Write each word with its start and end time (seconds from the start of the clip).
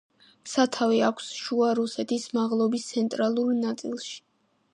სათავე 0.51 0.95
აქვს 1.09 1.27
შუა 1.41 1.69
რუსეთის 1.81 2.25
მაღლობის 2.39 2.89
ცენტრალურ 2.95 3.55
ნაწილში. 3.61 4.19